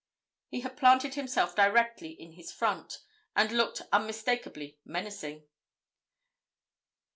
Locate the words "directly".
1.55-2.09